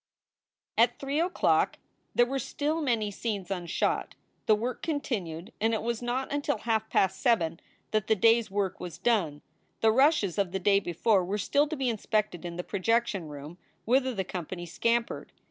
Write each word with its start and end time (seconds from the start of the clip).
At 0.79 0.97
three 0.97 1.21
o 1.21 1.29
clock 1.29 1.77
there 2.15 2.25
were 2.25 2.39
still 2.39 2.81
many 2.81 3.11
scenes 3.11 3.49
unshot. 3.49 4.15
The 4.47 4.55
work 4.55 4.81
continued 4.81 5.53
and 5.61 5.75
it 5.75 5.83
was 5.83 6.01
not 6.01 6.33
until 6.33 6.57
half 6.57 6.89
past 6.89 7.21
seven 7.21 7.59
that 7.91 8.07
the 8.07 8.15
day 8.15 8.39
s 8.39 8.49
work 8.49 8.79
was 8.79 8.97
done. 8.97 9.43
The 9.81 9.91
"rushes" 9.91 10.39
of 10.39 10.53
the 10.53 10.59
day 10.59 10.79
before 10.79 11.23
were 11.23 11.37
still 11.37 11.67
to 11.67 11.75
be 11.75 11.87
inspected 11.87 12.45
in 12.45 12.55
the 12.55 12.63
projection 12.63 13.27
room, 13.27 13.59
whither 13.85 14.15
the 14.15 14.23
company 14.23 14.65
scampered. 14.65 15.33